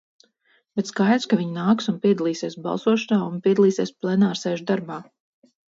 Bet 0.79 0.89
skaidrs, 0.91 1.27
ka 1.33 1.39
viņi 1.41 1.53
nāks 1.59 1.91
un 1.93 2.01
piedalīsies 2.07 2.59
balsošanā 2.65 3.23
un 3.29 3.39
piedalīsies 3.45 3.97
plenārsēžu 4.03 4.71
darbā. 4.75 5.03